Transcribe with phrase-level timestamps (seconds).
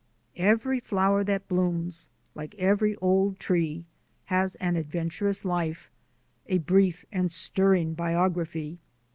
[0.37, 3.85] Every flower that blooms, like every old tree,
[4.25, 5.91] has an adventurous life,
[6.47, 8.77] a brief and stirring biog raphy.